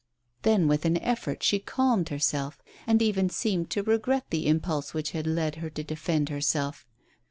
Then, 0.41 0.67
with 0.67 0.83
an 0.85 0.97
effort, 0.97 1.43
she 1.43 1.59
calmed 1.59 2.09
herself, 2.09 2.59
and 2.87 3.03
even 3.03 3.29
seemed 3.29 3.69
to 3.69 3.83
regret 3.83 4.25
the 4.31 4.47
impulse 4.47 4.95
which 4.95 5.11
had 5.11 5.27
led 5.27 5.57
her 5.57 5.69
to 5.69 5.83
defend 5.83 6.29
herself. 6.29 6.87